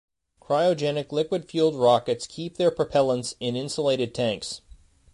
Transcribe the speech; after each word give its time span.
Cryogenic-liquid-fueled 0.41 1.75
rockets 1.75 2.25
keep 2.25 2.57
their 2.57 2.71
propellants 2.71 3.35
in 3.39 3.55
insulated 3.55 4.15
tanks. 4.15 4.61